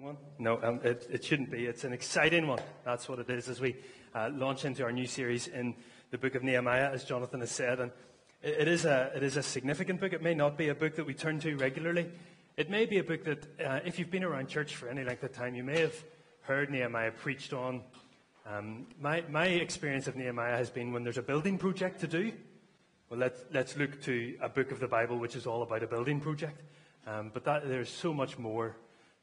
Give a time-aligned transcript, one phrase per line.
[0.00, 0.16] One?
[0.38, 1.66] No, um, it, it shouldn't be.
[1.66, 2.58] It's an exciting one.
[2.84, 3.76] That's what it is as we
[4.14, 5.74] uh, launch into our new series in
[6.10, 7.78] the book of Nehemiah, as Jonathan has said.
[7.78, 7.92] And
[8.42, 10.12] it, it, is a, it is a significant book.
[10.12, 12.10] It may not be a book that we turn to regularly.
[12.56, 15.22] It may be a book that, uh, if you've been around church for any length
[15.22, 15.94] of time, you may have
[16.42, 17.80] heard Nehemiah preached on.
[18.46, 22.32] Um, my, my experience of Nehemiah has been when there's a building project to do,
[23.10, 25.86] well, let's, let's look to a book of the Bible which is all about a
[25.86, 26.62] building project.
[27.06, 28.76] Um, but that, there's so much more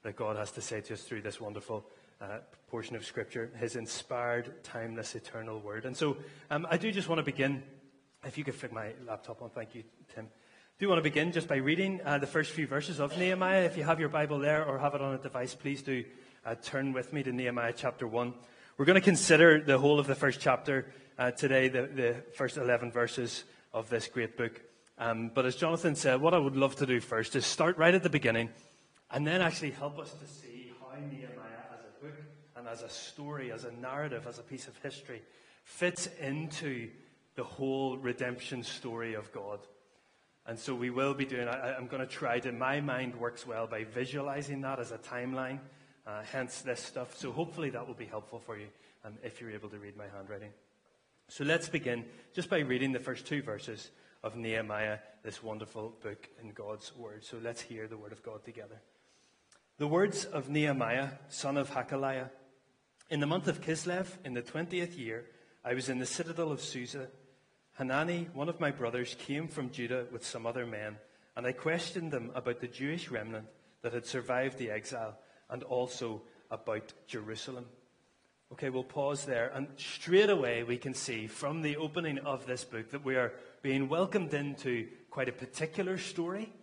[0.03, 1.85] that God has to say to us through this wonderful
[2.19, 5.85] uh, portion of Scripture, His inspired, timeless, eternal Word.
[5.85, 6.17] And so
[6.49, 7.63] um, I do just want to begin,
[8.25, 9.83] if you could flick my laptop on, thank you,
[10.13, 10.25] Tim.
[10.25, 13.63] I do want to begin just by reading uh, the first few verses of Nehemiah.
[13.63, 16.03] If you have your Bible there or have it on a device, please do
[16.45, 18.33] uh, turn with me to Nehemiah chapter 1.
[18.77, 22.57] We're going to consider the whole of the first chapter uh, today, the, the first
[22.57, 23.43] 11 verses
[23.73, 24.59] of this great book.
[24.97, 27.93] Um, but as Jonathan said, what I would love to do first is start right
[27.93, 28.49] at the beginning
[29.11, 32.15] and then actually help us to see how Nehemiah as a book
[32.55, 35.21] and as a story, as a narrative, as a piece of history
[35.63, 36.89] fits into
[37.35, 39.59] the whole redemption story of God.
[40.45, 43.45] And so we will be doing, I, am going to try to, my mind works
[43.45, 45.59] well by visualizing that as a timeline,
[46.07, 47.15] uh, hence this stuff.
[47.15, 48.67] So hopefully that will be helpful for you
[49.05, 50.49] um, if you're able to read my handwriting.
[51.27, 53.91] So let's begin just by reading the first two verses
[54.23, 57.23] of Nehemiah, this wonderful book in God's Word.
[57.23, 58.81] So let's hear the Word of God together.
[59.81, 62.29] The words of Nehemiah, son of Hachaliah.
[63.09, 65.25] In the month of Kislev, in the twentieth year,
[65.65, 67.07] I was in the citadel of Susa.
[67.79, 70.97] Hanani, one of my brothers, came from Judah with some other men,
[71.35, 73.47] and I questioned them about the Jewish remnant
[73.81, 75.17] that had survived the exile
[75.49, 77.65] and also about Jerusalem.
[78.51, 79.51] Okay, we'll pause there.
[79.51, 83.33] And straight away, we can see from the opening of this book that we are
[83.63, 86.53] being welcomed into quite a particular story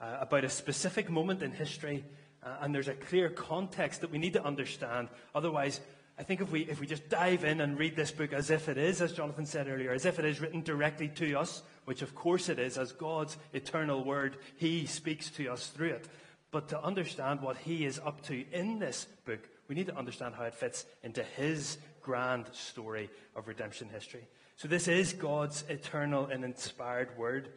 [0.00, 2.06] uh, about a specific moment in history
[2.42, 5.08] uh, and there's a clear context that we need to understand.
[5.34, 5.80] Otherwise,
[6.18, 8.68] I think if we, if we just dive in and read this book as if
[8.68, 12.02] it is, as Jonathan said earlier, as if it is written directly to us, which
[12.02, 16.08] of course it is, as God's eternal word, He speaks to us through it.
[16.50, 20.34] But to understand what He is up to in this book, we need to understand
[20.34, 24.26] how it fits into His grand story of redemption history.
[24.56, 27.50] So this is God's eternal and inspired word.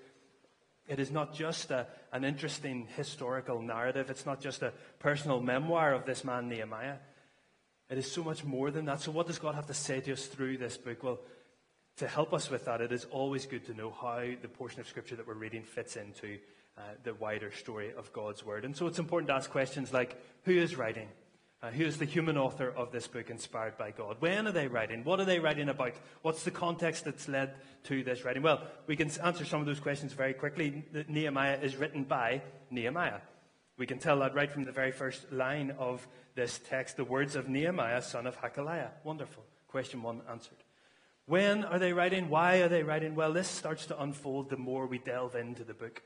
[0.92, 4.10] It is not just a, an interesting historical narrative.
[4.10, 6.98] It's not just a personal memoir of this man, Nehemiah.
[7.90, 9.00] It is so much more than that.
[9.00, 11.02] So, what does God have to say to us through this book?
[11.02, 11.22] Well,
[11.96, 14.88] to help us with that, it is always good to know how the portion of
[14.90, 16.40] Scripture that we're reading fits into
[16.78, 18.66] uh, the wider story of God's Word.
[18.66, 21.08] And so, it's important to ask questions like who is writing?
[21.64, 24.18] Uh, who is the human author of this book inspired by God?
[24.20, 25.04] When are they writing?
[25.04, 25.94] What are they writing about?
[26.24, 28.42] What's the context that's led to this writing?
[28.42, 30.84] Well, we can answer some of those questions very quickly.
[31.08, 32.42] Nehemiah is written by
[32.72, 33.20] Nehemiah.
[33.78, 37.36] We can tell that right from the very first line of this text, the words
[37.36, 38.90] of Nehemiah, son of Hachaliah.
[39.04, 39.44] Wonderful.
[39.68, 40.58] Question one answered.
[41.28, 42.30] When are they writing?
[42.30, 43.14] Why are they writing?
[43.14, 46.02] Well, this starts to unfold the more we delve into the book.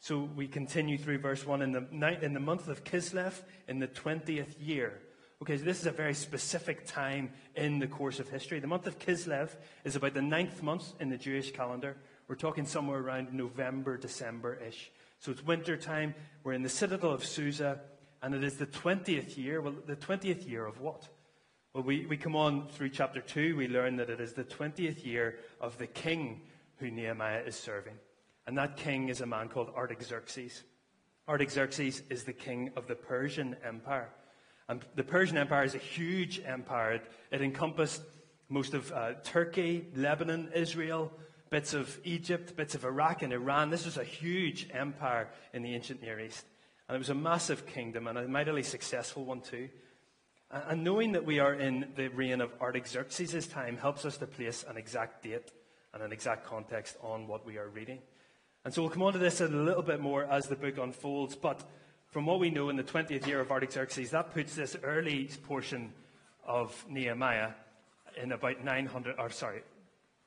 [0.00, 3.34] So we continue through verse 1 in the, night, in the month of Kislev
[3.66, 5.00] in the 20th year.
[5.42, 8.58] Okay, so this is a very specific time in the course of history.
[8.58, 9.50] The month of Kislev
[9.84, 11.96] is about the ninth month in the Jewish calendar.
[12.26, 14.90] We're talking somewhere around November, December ish.
[15.20, 16.14] So it's winter time.
[16.42, 17.80] We're in the citadel of Susa,
[18.22, 19.60] and it is the 20th year.
[19.60, 21.08] Well, the 20th year of what?
[21.72, 25.04] Well, we, we come on through chapter 2, we learn that it is the 20th
[25.04, 26.40] year of the king
[26.78, 27.94] who Nehemiah is serving.
[28.48, 30.62] And that king is a man called Artaxerxes.
[31.28, 34.08] Artaxerxes is the king of the Persian Empire.
[34.70, 36.92] And the Persian Empire is a huge empire.
[36.92, 38.00] It, it encompassed
[38.48, 41.12] most of uh, Turkey, Lebanon, Israel,
[41.50, 43.68] bits of Egypt, bits of Iraq and Iran.
[43.68, 46.46] This was a huge empire in the ancient Near East.
[46.88, 49.68] And it was a massive kingdom and a mightily successful one too.
[50.50, 54.64] And knowing that we are in the reign of Artaxerxes' time helps us to place
[54.66, 55.52] an exact date
[55.92, 57.98] and an exact context on what we are reading.
[58.68, 60.76] And so we'll come on to this in a little bit more as the book
[60.76, 61.34] unfolds.
[61.34, 61.62] But
[62.10, 65.90] from what we know in the 20th year of Artaxerxes, that puts this early portion
[66.46, 67.52] of Nehemiah
[68.22, 69.62] in about 900, or sorry,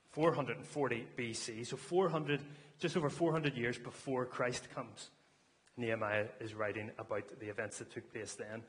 [0.09, 1.67] 440 BC.
[1.67, 2.41] So 400,
[2.79, 5.11] just over 400 years before Christ comes.
[5.77, 8.63] Nehemiah is writing about the events that took place then.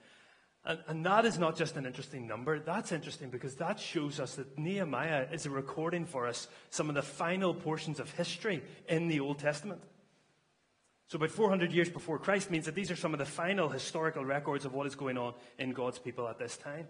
[0.64, 2.60] And, and, that is not just an interesting number.
[2.60, 6.94] That's interesting because that shows us that Nehemiah is a recording for us some of
[6.94, 9.82] the final portions of history in the Old Testament.
[11.08, 14.24] So, about 400 years before Christ means that these are some of the final historical
[14.24, 16.86] records of what is going on in God's people at this time.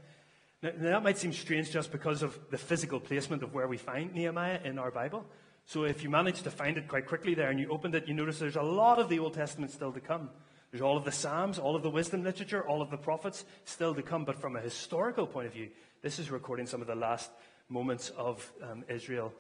[0.63, 4.15] Now, that might seem strange just because of the physical placement of where we find
[4.15, 5.25] Nehemiah in our Bible.
[5.65, 8.15] So, if you manage to find it quite quickly there and you opened it, you
[8.15, 10.29] notice there's a lot of the Old Testament still to come.
[10.73, 13.95] There's all of the Psalms, all of the wisdom literature, all of the prophets still
[13.95, 14.25] to come.
[14.25, 15.69] But from a historical point of view,
[16.01, 17.31] this is recording some of the last
[17.69, 19.35] moments of um, Israel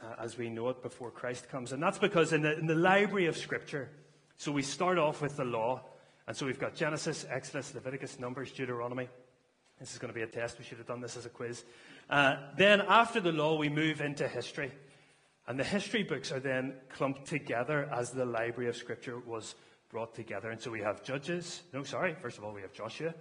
[0.00, 1.72] uh, as we know it before Christ comes.
[1.72, 3.88] And that's because in the, in the library of Scripture,
[4.36, 5.82] so we start off with the law.
[6.28, 9.08] And so we've got Genesis, Exodus, Leviticus, Numbers, Deuteronomy.
[9.80, 10.56] This is going to be a test.
[10.56, 11.64] We should have done this as a quiz.
[12.08, 14.70] Uh, then after the law, we move into history.
[15.48, 19.56] And the history books are then clumped together as the library of Scripture was
[19.90, 20.50] brought together.
[20.50, 21.62] And so we have Judges.
[21.72, 22.14] No, sorry.
[22.14, 23.14] First of all, we have Joshua.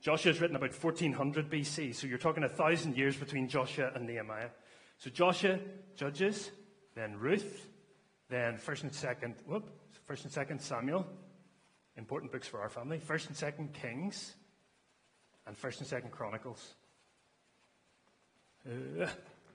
[0.00, 1.94] Joshua is written about 1400 BC.
[1.94, 4.50] So you're talking a thousand years between Joshua and Nehemiah.
[4.98, 5.58] So Joshua,
[5.96, 6.50] Judges,
[6.94, 7.68] then Ruth,
[8.28, 9.70] then First and Second, whoop,
[10.06, 11.06] First and Second Samuel,
[11.96, 12.98] important books for our family.
[12.98, 14.34] First and Second Kings,
[15.46, 16.74] and First and Second Chronicles.
[18.68, 19.06] Uh,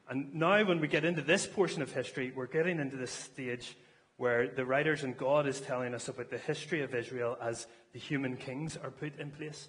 [0.10, 3.77] and now, when we get into this portion of history, we're getting into this stage
[4.18, 8.00] where the writers and God is telling us about the history of Israel as the
[8.00, 9.68] human kings are put in place.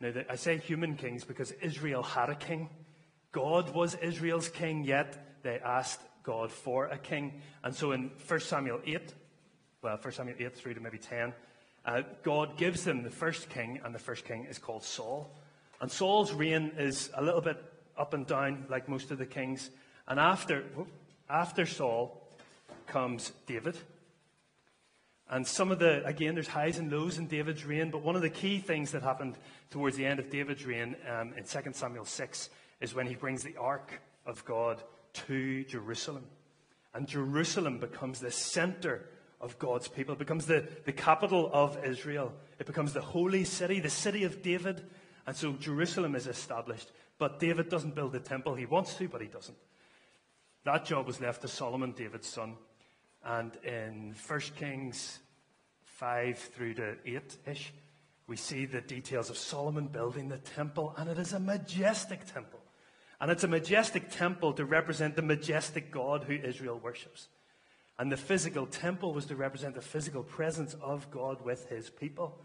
[0.00, 2.68] Now, I say human kings because Israel had a king.
[3.32, 7.40] God was Israel's king, yet they asked God for a king.
[7.62, 9.14] And so in 1 Samuel 8,
[9.82, 11.32] well, 1 Samuel 8 through to maybe 10,
[11.84, 15.34] uh, God gives them the first king, and the first king is called Saul.
[15.80, 17.62] And Saul's reign is a little bit
[17.96, 19.70] up and down, like most of the kings.
[20.06, 20.64] And after,
[21.28, 22.17] after Saul
[22.88, 23.76] comes David.
[25.30, 28.22] And some of the, again, there's highs and lows in David's reign, but one of
[28.22, 29.36] the key things that happened
[29.70, 32.50] towards the end of David's reign um, in 2 Samuel 6
[32.80, 34.82] is when he brings the ark of God
[35.26, 36.24] to Jerusalem.
[36.94, 39.04] And Jerusalem becomes the center
[39.40, 40.14] of God's people.
[40.14, 42.32] It becomes the, the capital of Israel.
[42.58, 44.82] It becomes the holy city, the city of David.
[45.26, 46.90] And so Jerusalem is established.
[47.18, 48.54] But David doesn't build the temple.
[48.54, 49.58] He wants to, but he doesn't.
[50.64, 52.54] That job was left to Solomon, David's son.
[53.28, 55.18] And in 1 Kings
[55.84, 57.74] 5 through to 8 ish,
[58.26, 60.94] we see the details of Solomon building the temple.
[60.96, 62.60] And it is a majestic temple.
[63.20, 67.28] And it's a majestic temple to represent the majestic God who Israel worships.
[67.98, 72.40] And the physical temple was to represent the physical presence of God with his people.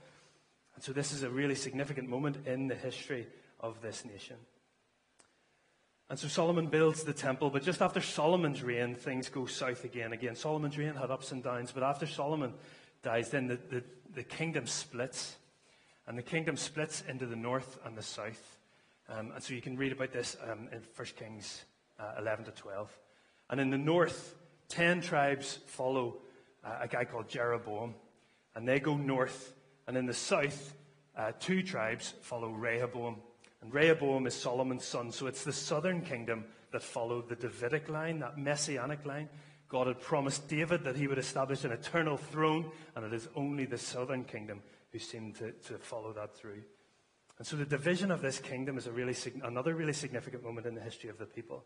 [0.76, 3.28] And so this is a really significant moment in the history
[3.62, 4.36] of this nation.
[6.10, 10.14] And so Solomon builds the temple, but just after Solomon's reign, things go south again.
[10.14, 12.54] Again, Solomon's reign had ups and downs, but after Solomon
[13.02, 13.84] dies, then the, the,
[14.14, 15.38] the kingdom splits.
[16.06, 18.58] And the kingdom splits into the north and the south.
[19.10, 21.64] Um, and so you can read about this um, in 1 Kings
[22.00, 22.98] uh, 11 to 12.
[23.50, 24.36] And in the north,
[24.70, 26.18] 10 tribes follow
[26.64, 27.94] uh, a guy called Jeroboam,
[28.56, 29.54] and they go north.
[29.88, 30.76] And in the south,
[31.16, 33.18] uh, two tribes follow Rehoboam.
[33.64, 36.44] And Rehoboam is Solomon's son, so it's the southern kingdom
[36.74, 39.30] that followed the Davidic line, that messianic line.
[39.70, 43.66] God had promised David that he would establish an eternal throne, and it is only
[43.66, 44.62] the southern kingdom
[44.92, 46.62] who seemed to, to follow that through.
[47.38, 50.82] And so the division of this kingdom is really, another really significant moment in the
[50.82, 51.64] history of the people.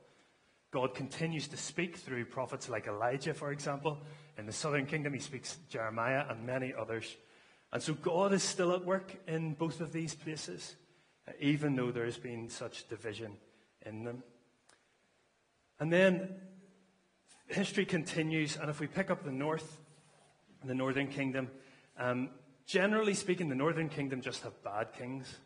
[0.69, 3.97] God continues to speak through prophets like Elijah, for example.
[4.37, 7.17] In the southern kingdom, he speaks Jeremiah and many others.
[7.73, 10.75] And so God is still at work in both of these places,
[11.39, 13.33] even though there has been such division
[13.85, 14.23] in them.
[15.79, 16.35] And then
[17.47, 19.79] history continues, and if we pick up the north,
[20.63, 21.49] the northern kingdom,
[21.97, 22.29] um,
[22.65, 25.37] generally speaking, the northern kingdom just have bad kings.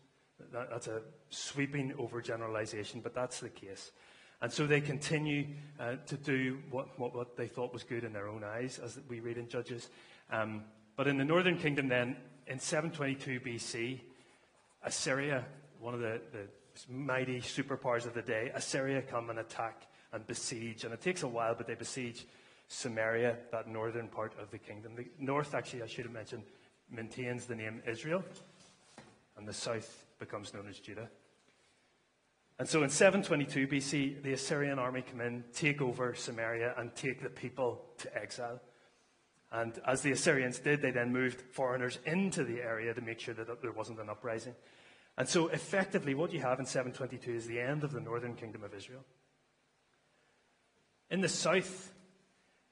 [0.51, 3.91] That, that's a sweeping overgeneralization, but that's the case.
[4.41, 5.48] And so they continue
[5.79, 9.00] uh, to do what, what, what, they thought was good in their own eyes, as
[9.08, 9.89] we read in Judges.
[10.32, 10.63] Um,
[10.96, 12.15] but in the northern kingdom, then,
[12.48, 14.00] in 722 BC,
[14.84, 15.46] Assyria,
[15.81, 16.47] one of the, the
[16.89, 20.83] mighty superpowers of the day, Assyria come and attack and besiege.
[20.83, 22.25] And it takes a while, but they besiege
[22.67, 24.95] Samaria, that northern part of the kingdom.
[24.95, 26.43] The north, actually, I should have mentioned,
[26.89, 28.23] maintains the name Israel,
[29.38, 31.09] and the south becomes known as Judah.
[32.59, 37.21] And so in 722 BC, the Assyrian army come in, take over Samaria, and take
[37.21, 38.61] the people to exile.
[39.51, 43.33] And as the Assyrians did, they then moved foreigners into the area to make sure
[43.33, 44.55] that there wasn't an uprising.
[45.18, 48.63] And so effectively, what you have in 722 is the end of the northern kingdom
[48.63, 49.03] of Israel.
[51.10, 51.94] In the south,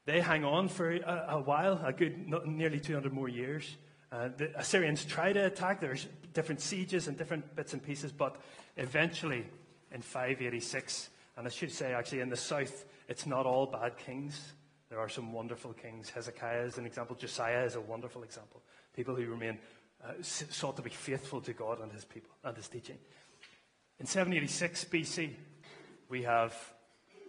[0.05, 3.77] they hang on for a, a while, a good nearly 200 more years.
[4.11, 5.79] Uh, the Assyrians try to attack.
[5.79, 8.37] There's different sieges and different bits and pieces, but
[8.77, 9.45] eventually
[9.91, 11.09] in 586.
[11.37, 14.53] And I should say, actually, in the south, it's not all bad kings.
[14.89, 16.09] There are some wonderful kings.
[16.09, 17.15] Hezekiah is an example.
[17.15, 18.63] Josiah is a wonderful example.
[18.95, 19.59] People who remain
[20.03, 22.97] uh, sought to be faithful to God and his people and his teaching.
[23.99, 25.31] In 786 BC,
[26.07, 26.55] we have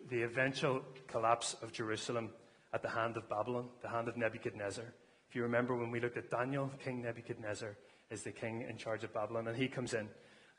[0.08, 2.30] the eventual collapse of Jerusalem
[2.72, 4.84] at the hand of Babylon, the hand of Nebuchadnezzar.
[5.28, 7.76] If you remember when we looked at Daniel, King Nebuchadnezzar
[8.10, 10.08] is the king in charge of Babylon, and he comes in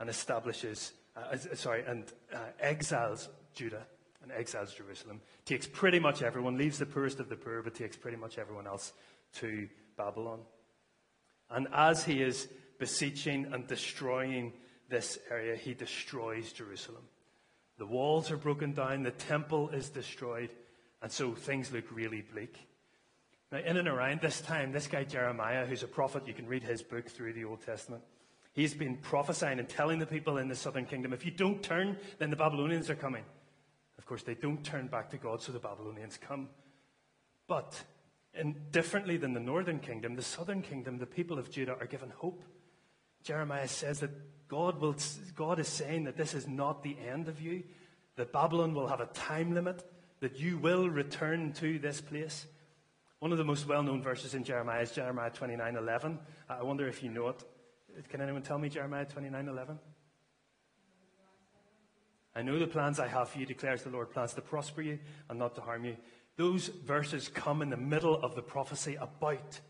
[0.00, 2.04] and establishes, uh, sorry, and
[2.34, 3.86] uh, exiles Judah
[4.22, 5.20] and exiles Jerusalem.
[5.44, 8.66] Takes pretty much everyone, leaves the poorest of the poor, but takes pretty much everyone
[8.66, 8.92] else
[9.34, 10.40] to Babylon.
[11.52, 14.52] And as he is beseeching and destroying
[14.88, 17.02] this area, he destroys Jerusalem.
[17.78, 20.50] The walls are broken down, the temple is destroyed,
[21.00, 22.56] and so things look really bleak.
[23.50, 26.62] Now, in and around this time, this guy Jeremiah, who's a prophet, you can read
[26.62, 28.02] his book through the Old Testament.
[28.54, 31.98] He's been prophesying and telling the people in the southern kingdom, if you don't turn,
[32.18, 33.24] then the Babylonians are coming.
[33.98, 36.48] Of course, they don't turn back to God, so the Babylonians come.
[37.46, 37.82] But,
[38.34, 42.10] and differently than the northern kingdom, the southern kingdom, the people of Judah are given
[42.10, 42.42] hope.
[43.22, 44.10] Jeremiah says that
[44.48, 44.96] God, will,
[45.34, 47.62] God is saying that this is not the end of you,
[48.16, 49.84] that Babylon will have a time limit,
[50.20, 52.46] that you will return to this place.
[53.18, 56.18] One of the most well known verses in Jeremiah is Jeremiah 29 11.
[56.48, 57.44] Uh, I wonder if you know it.
[58.08, 59.78] Can anyone tell me Jeremiah 29 11?
[62.34, 64.98] I know the plans I have for you, declares the Lord, plans to prosper you
[65.28, 65.96] and not to harm you.
[66.36, 69.60] Those verses come in the middle of the prophecy about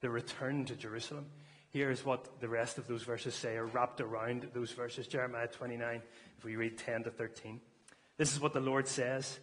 [0.00, 1.26] the return to Jerusalem.
[1.70, 5.06] Here is what the rest of those verses say, are wrapped around those verses.
[5.06, 6.02] Jeremiah 29,
[6.38, 7.60] if we read 10 to 13.
[8.16, 9.38] This is what the Lord says.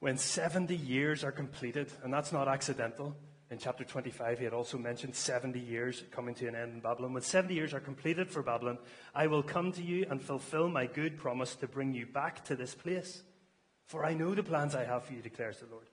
[0.00, 3.16] When 70 years are completed, and that's not accidental,
[3.50, 7.12] in chapter 25, he had also mentioned 70 years coming to an end in Babylon.
[7.12, 8.78] When 70 years are completed for Babylon,
[9.14, 12.54] I will come to you and fulfill my good promise to bring you back to
[12.54, 13.22] this place.
[13.86, 15.86] For I know the plans I have for you, declares the Lord.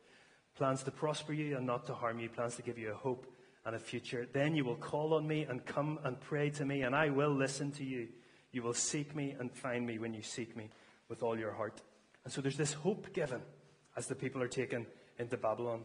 [0.58, 3.28] Plans to prosper you and not to harm you, plans to give you a hope
[3.64, 4.26] and a future.
[4.34, 7.30] Then you will call on me and come and pray to me, and I will
[7.30, 8.08] listen to you.
[8.52, 10.72] You will seek me and find me when you seek me
[11.10, 11.82] with all your heart.
[12.24, 13.42] And so there's this hope given
[13.96, 14.88] as the people are taken
[15.20, 15.82] into Babylon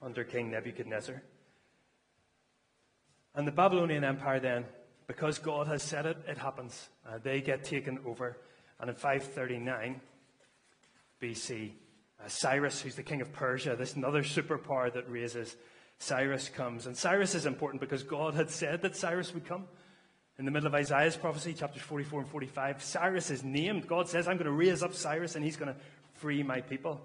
[0.00, 1.22] under King Nebuchadnezzar.
[3.34, 4.64] And the Babylonian Empire, then,
[5.06, 6.88] because God has said it, it happens.
[7.06, 8.38] Uh, they get taken over.
[8.80, 10.00] And in 539
[11.20, 11.72] BC,
[12.24, 15.56] uh, Cyrus, who's the king of Persia, this another superpower that raises,
[15.98, 16.86] Cyrus comes.
[16.86, 19.64] And Cyrus is important because God had said that Cyrus would come.
[20.38, 23.86] In the middle of Isaiah's prophecy, chapters 44 and 45, Cyrus is named.
[23.86, 25.80] God says, I'm going to raise up Cyrus and he's going to
[26.14, 27.00] free my people.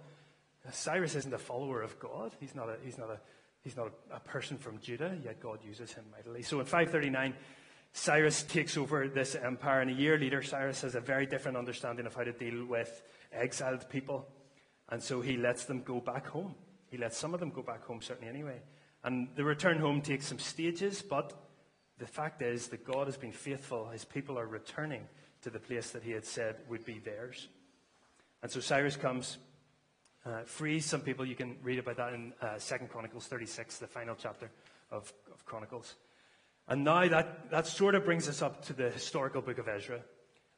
[0.72, 2.34] Cyrus isn't a follower of God.
[2.39, 3.19] He's not a, he's not a,
[3.62, 6.41] he's not a, a person from Judah, yet God uses him mightily.
[6.41, 7.34] So in 539,
[7.91, 12.05] Cyrus takes over this empire, and a year later, Cyrus has a very different understanding
[12.05, 14.27] of how to deal with exiled people.
[14.89, 16.56] And so he lets them go back home.
[16.89, 18.62] He lets some of them go back home, certainly anyway.
[19.04, 21.34] And the return home takes some stages, but
[21.98, 23.88] the fact is that God has been faithful.
[23.89, 25.08] His people are returning
[25.42, 27.48] to the place that he had said would be theirs.
[28.42, 29.38] And so Cyrus comes,
[30.25, 31.25] uh, frees some people.
[31.25, 34.50] You can read about that in uh, 2 Chronicles 36, the final chapter
[34.92, 35.96] of, of Chronicles.
[36.68, 40.00] And now that, that sort of brings us up to the historical book of Ezra.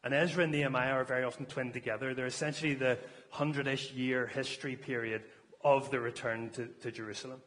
[0.08, 2.14] And Ezra and Nehemiah are very often twinned together.
[2.14, 2.98] They're essentially the
[3.30, 5.24] hundred-ish year history period
[5.62, 7.42] of the return to, to Jerusalem.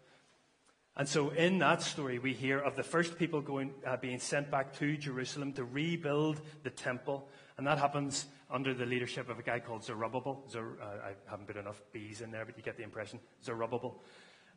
[0.95, 4.51] And so in that story, we hear of the first people going, uh, being sent
[4.51, 7.31] back to Jerusalem to rebuild the temple.
[7.57, 10.45] And that happens under the leadership of a guy called Zerubbabel.
[10.51, 13.21] Zer, uh, I haven't put enough B's in there, but you get the impression.
[13.43, 14.03] Zerubbabel.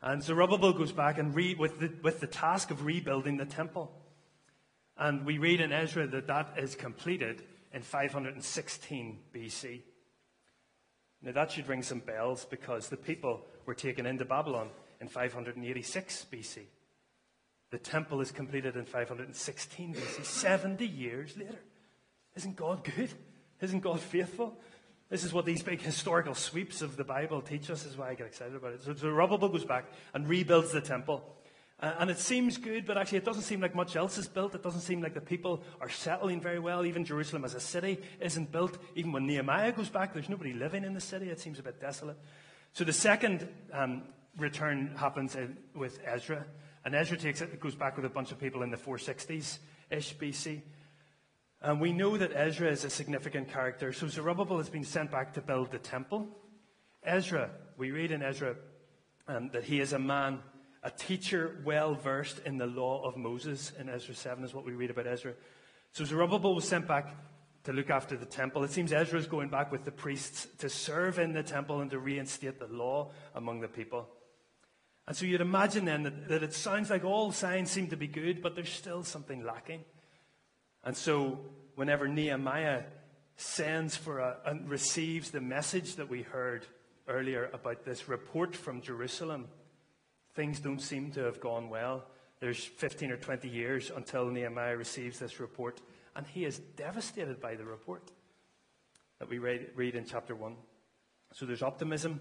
[0.01, 3.93] And Zerubbabel goes back and re- with, the, with the task of rebuilding the temple.
[4.98, 7.43] And we read in Ezra that that is completed
[7.74, 9.82] in 516 BC.
[11.22, 16.25] Now that should ring some bells because the people were taken into Babylon in 586
[16.32, 16.60] BC.
[17.72, 21.60] The temple is completed in 516 BC, 70 years later.
[22.36, 23.10] Isn't God good?
[23.62, 24.58] Isn't God faithful?
[25.10, 27.84] This is what these big historical sweeps of the Bible teach us.
[27.84, 28.84] This is why I get excited about it.
[28.84, 31.24] So Zerubbabel goes back and rebuilds the temple.
[31.80, 34.56] Uh, and it seems good, but actually it doesn't seem like much else is built.
[34.56, 36.86] It doesn't seem like the people are settling very well.
[36.86, 38.77] Even Jerusalem as a city isn't built.
[38.96, 41.30] Even when Nehemiah goes back, there's nobody living in the city.
[41.30, 42.18] It seems a bit desolate.
[42.74, 44.03] So the second um,
[44.38, 46.46] return happens in, with Ezra.
[46.86, 50.15] And Ezra takes it, goes back with a bunch of people in the 460s ish
[50.18, 50.62] BC.
[51.62, 53.94] And we know that Ezra is a significant character.
[53.94, 56.27] So Zerubbabel has been sent back to build the temple.
[57.03, 58.56] Ezra, we read in Ezra
[59.27, 60.39] um, that he is a man,
[60.83, 63.71] a teacher well versed in the law of Moses.
[63.79, 65.33] In Ezra 7 is what we read about Ezra.
[65.93, 67.15] So Zerubbabel was sent back
[67.63, 68.63] to look after the temple.
[68.63, 71.89] It seems Ezra is going back with the priests to serve in the temple and
[71.91, 74.09] to reinstate the law among the people.
[75.07, 78.07] And so you'd imagine then that, that it sounds like all signs seem to be
[78.07, 79.83] good, but there's still something lacking.
[80.83, 81.39] And so,
[81.75, 82.83] whenever Nehemiah
[83.37, 86.65] sends for a, and receives the message that we heard
[87.07, 89.47] earlier about this report from Jerusalem,
[90.35, 92.05] things don't seem to have gone well.
[92.39, 95.81] There's 15 or 20 years until Nehemiah receives this report,
[96.15, 98.11] and he is devastated by the report
[99.19, 100.55] that we read, read in chapter 1.
[101.33, 102.19] So there's optimism,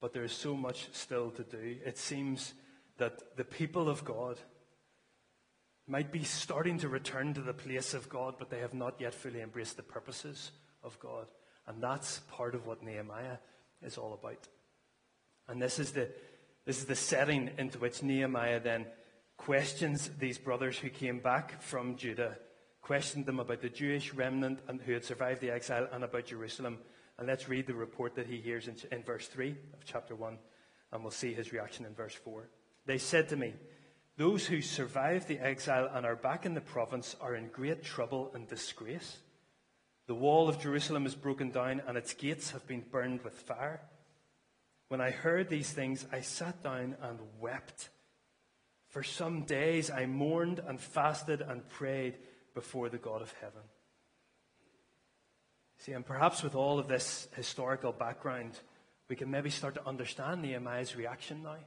[0.00, 1.76] but there's so much still to do.
[1.84, 2.54] It seems
[2.98, 4.38] that the people of God
[5.88, 9.14] might be starting to return to the place of God, but they have not yet
[9.14, 11.26] fully embraced the purposes of God.
[11.66, 13.38] And that's part of what Nehemiah
[13.82, 14.48] is all about.
[15.48, 16.08] And this is the,
[16.66, 18.86] this is the setting into which Nehemiah then
[19.36, 22.36] questions these brothers who came back from Judah,
[22.82, 26.78] questioned them about the Jewish remnant and who had survived the exile and about Jerusalem.
[27.18, 30.38] And let's read the report that he hears in, in verse 3 of chapter 1,
[30.92, 32.48] and we'll see his reaction in verse 4.
[32.84, 33.54] They said to me,
[34.16, 38.32] Those who survived the exile and are back in the province are in great trouble
[38.34, 39.18] and disgrace.
[40.08, 43.80] The wall of Jerusalem is broken down, and its gates have been burned with fire.
[44.88, 47.90] When I heard these things, I sat down and wept.
[48.88, 52.16] For some days I mourned and fasted and prayed
[52.54, 53.62] before the God of heaven.
[55.78, 58.58] See, and perhaps with all of this historical background,
[59.08, 61.58] we can maybe start to understand Nehemiah's reaction now.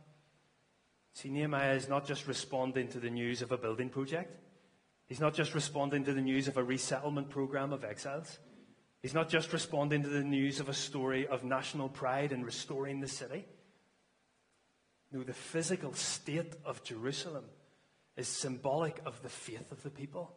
[1.14, 4.36] See, Nehemiah is not just responding to the news of a building project.
[5.06, 8.40] He's not just responding to the news of a resettlement program of exiles.
[9.02, 13.00] He's not just responding to the news of a story of national pride and restoring
[13.00, 13.46] the city.
[15.12, 17.46] No, the physical state of Jerusalem
[18.18, 20.36] is symbolic of the faith of the people.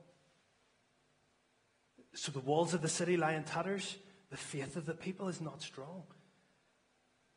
[2.15, 3.97] So the walls of the city lie in tatters.
[4.31, 6.05] The faith of the people is not strong.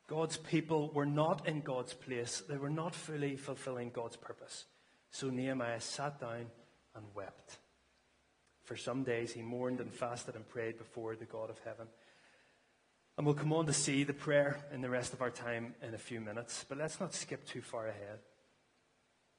[0.07, 2.43] God's people were not in God's place.
[2.47, 4.65] They were not fully fulfilling God's purpose.
[5.09, 6.45] So Nehemiah sat down
[6.95, 7.57] and wept.
[8.65, 11.87] For some days he mourned and fasted and prayed before the God of heaven.
[13.17, 15.93] And we'll come on to see the prayer in the rest of our time in
[15.93, 18.19] a few minutes, but let's not skip too far ahead.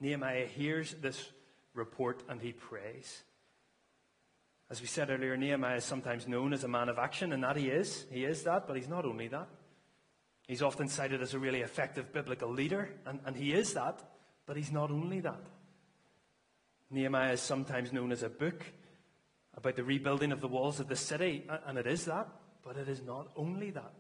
[0.01, 1.33] Nehemiah hears this
[1.75, 3.23] report and he prays.
[4.71, 7.57] As we said earlier, Nehemiah is sometimes known as a man of action, and that
[7.57, 8.05] he is.
[8.11, 9.49] He is that, but he's not only that.
[10.49, 14.03] He's often cited as a really effective biblical leader, and, and he is that,
[14.45, 15.41] but he's not only that.
[16.91, 18.65] Nehemiah is sometimes known as a book
[19.57, 22.29] about the rebuilding of the walls of the city, and it is that,
[22.63, 23.93] but it is not only that.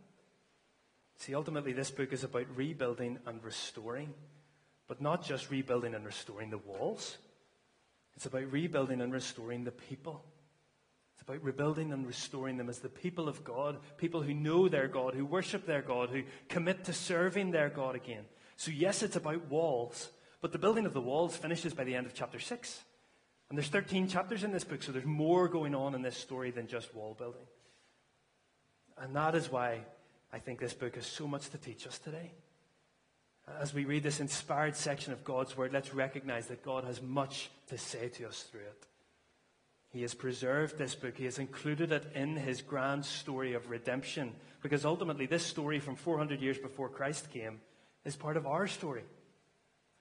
[1.18, 4.12] See, ultimately, this book is about rebuilding and restoring,
[4.86, 7.16] but not just rebuilding and restoring the walls.
[8.16, 10.24] It's about rebuilding and restoring the people.
[11.14, 14.88] It's about rebuilding and restoring them as the people of God, people who know their
[14.88, 18.24] God, who worship their God, who commit to serving their God again.
[18.56, 20.10] So, yes, it's about walls,
[20.42, 22.80] but the building of the walls finishes by the end of chapter 6.
[23.48, 26.50] And there's 13 chapters in this book, so there's more going on in this story
[26.50, 27.46] than just wall building.
[28.98, 29.80] And that is why
[30.32, 32.32] I think this book has so much to teach us today.
[33.60, 37.50] As we read this inspired section of God's Word, let's recognize that God has much
[37.68, 38.86] to say to us through it.
[39.90, 41.16] He has preserved this book.
[41.16, 44.32] He has included it in his grand story of redemption.
[44.60, 47.60] Because ultimately, this story from 400 years before Christ came
[48.04, 49.04] is part of our story.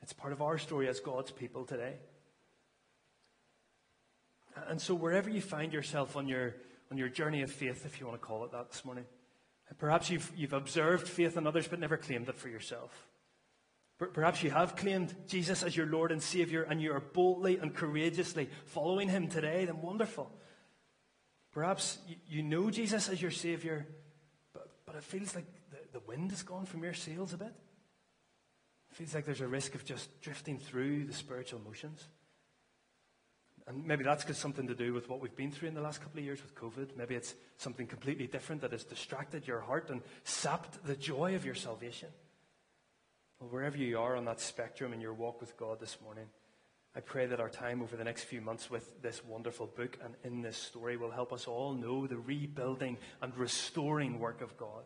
[0.01, 1.93] It's part of our story as God's people today.
[4.67, 6.55] And so, wherever you find yourself on your,
[6.91, 9.05] on your journey of faith, if you want to call it that this morning,
[9.77, 13.07] perhaps you've, you've observed faith in others but never claimed it for yourself.
[13.97, 17.73] Perhaps you have claimed Jesus as your Lord and Savior and you are boldly and
[17.73, 20.29] courageously following Him today, then wonderful.
[21.53, 23.87] Perhaps you know Jesus as your Savior,
[24.53, 27.53] but, but it feels like the, the wind has gone from your sails a bit.
[28.91, 32.05] It feels like there's a risk of just drifting through the spiritual motions.
[33.67, 35.99] And maybe that's got something to do with what we've been through in the last
[35.99, 36.95] couple of years with COVID.
[36.95, 41.45] Maybe it's something completely different that has distracted your heart and sapped the joy of
[41.45, 42.09] your salvation.
[43.39, 46.27] Well, wherever you are on that spectrum in your walk with God this morning,
[46.95, 50.13] I pray that our time over the next few months with this wonderful book and
[50.23, 54.83] in this story will help us all know the rebuilding and restoring work of God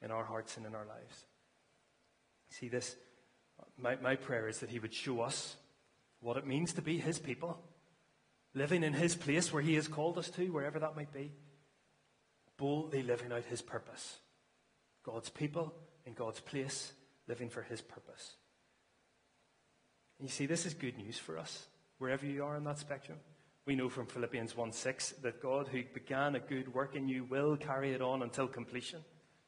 [0.00, 1.26] in our hearts and in our lives.
[2.48, 2.96] See, this,
[3.76, 5.56] my, my prayer is that He would show us
[6.20, 7.60] what it means to be His people,
[8.54, 11.32] living in His place where He has called us to, wherever that might be,
[12.56, 14.18] boldly living out His purpose.
[15.02, 15.74] God's people
[16.06, 16.92] in God's place
[17.28, 18.34] living for His purpose.
[20.18, 21.66] And you see, this is good news for us,
[21.98, 23.18] wherever you are on that spectrum.
[23.66, 27.24] We know from Philippians 1 6 that God, who began a good work in you,
[27.24, 29.00] will carry it on until completion.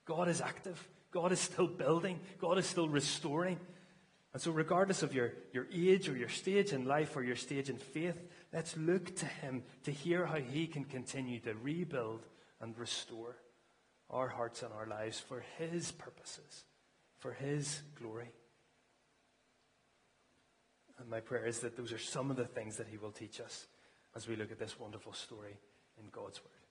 [0.06, 0.88] God is active.
[1.10, 2.20] God is still building.
[2.38, 3.58] God is still restoring.
[4.36, 7.70] And so, regardless of your, your age or your stage in life or your stage
[7.70, 8.22] in faith,
[8.52, 12.20] let's look to Him to hear how He can continue to rebuild
[12.60, 13.38] and restore
[14.10, 16.64] our hearts and our lives for His purposes
[17.16, 18.28] for His glory.
[20.98, 23.40] And my prayer is that those are some of the things that he will teach
[23.40, 23.66] us
[24.14, 25.56] as we look at this wonderful story
[25.98, 26.65] in God's Word.